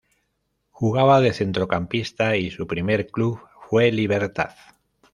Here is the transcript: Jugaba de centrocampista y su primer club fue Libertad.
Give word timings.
Jugaba 0.71 1.21
de 1.21 1.31
centrocampista 1.31 2.35
y 2.35 2.49
su 2.49 2.65
primer 2.65 3.11
club 3.11 3.39
fue 3.69 3.91
Libertad. 3.91 4.49